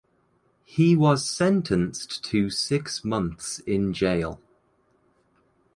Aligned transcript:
He 0.65 0.95
was 0.95 1.29
sentenced 1.29 2.23
to 2.23 2.49
six 2.49 3.05
months 3.05 3.59
in 3.59 3.93
jail. 3.93 4.41